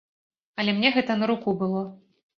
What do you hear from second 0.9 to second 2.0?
гэта на руку было.